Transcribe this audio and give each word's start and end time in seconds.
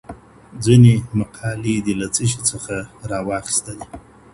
ځيني 0.63 0.95
مقالې 1.19 1.75
دې 1.85 1.93
له 2.01 2.07
څه 2.15 2.23
شي 2.31 2.39
څخه 2.49 2.75
راواخيستلې؟ 3.11 3.85